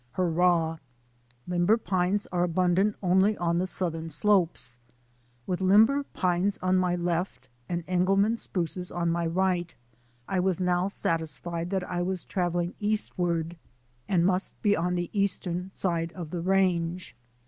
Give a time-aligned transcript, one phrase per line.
[0.13, 0.79] Hurrah!
[1.47, 4.79] Limber pines are abundant only on southern slopes.
[5.45, 9.75] With limber pines on my left and Engelmann spruces on my right,
[10.27, 13.57] I was now satisfied that I was travelling eastward
[14.07, 17.15] and must be on the eastern side of the range.